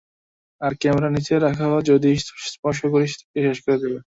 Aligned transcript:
আরে, 0.61 0.75
ক্যামেরা 0.81 1.09
নিচে 1.09 1.33
রাখ, 1.37 1.57
যদি 1.89 2.09
স্পর্শ 2.47 2.79
করিস 2.93 3.11
তোকে 3.19 3.39
শেষ 3.47 3.57
করে 3.63 3.77
দিব। 3.81 3.93